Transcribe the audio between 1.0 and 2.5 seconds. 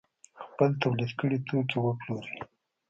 کړي توکي وپلوري.